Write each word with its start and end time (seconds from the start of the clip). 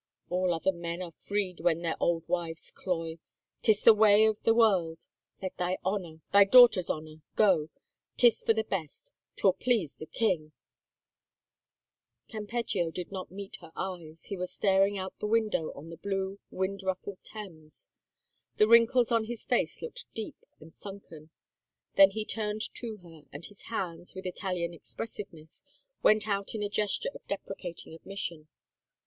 All 0.31 0.51
other 0.51 0.71
men 0.71 0.99
are 1.03 1.11
freed 1.11 1.59
when 1.59 1.83
their 1.83 1.93
old 1.99 2.27
wives 2.27 2.71
cloy. 2.73 3.19
'Tis 3.61 3.83
the 3.83 3.93
way 3.93 4.25
of 4.25 4.41
the 4.41 4.55
world. 4.55 5.05
Let 5.43 5.55
thy 5.57 5.77
honor, 5.85 6.21
thy 6.33 6.43
daughter's 6.43 6.89
honor, 6.89 7.17
go— 7.35 7.69
'tis 8.17 8.41
for 8.41 8.55
the 8.55 8.63
best— 8.63 9.11
'twill 9.37 9.53
please 9.53 9.97
the 9.97 10.07
king 10.07 10.53
1 12.31 12.47
'"Campeggio 12.47 12.89
did 12.89 13.11
not 13.11 13.29
meet 13.29 13.57
her 13.57 13.71
eyes, 13.75 14.23
he 14.25 14.35
was 14.35 14.51
staring 14.51 14.97
out 14.97 15.19
the 15.19 15.27
window 15.27 15.71
on 15.75 15.91
the 15.91 15.97
blue, 15.97 16.39
wind 16.49 16.81
ruffled 16.81 17.19
Thames: 17.23 17.89
the 18.57 18.67
wrinkles 18.67 19.11
on 19.11 19.25
his 19.25 19.45
face 19.45 19.83
looked 19.83 20.11
deep 20.15 20.43
and 20.59 20.73
sunken. 20.73 21.29
Then 21.93 22.09
he 22.09 22.25
turned 22.25 22.73
to 22.73 22.97
her 23.03 23.25
and 23.31 23.45
his 23.45 23.61
hands, 23.69 24.15
with 24.15 24.25
Italian 24.25 24.73
expressiveness, 24.73 25.61
went 26.01 26.27
out 26.27 26.55
in 26.55 26.63
a 26.63 26.69
gesture 26.69 27.11
of 27.13 27.27
deprecating 27.27 27.93
admission. 27.93 28.47